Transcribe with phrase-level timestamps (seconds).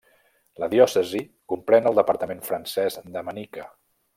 [0.63, 1.21] La diòcesi
[1.53, 3.69] comprèn el departament francès de Manica.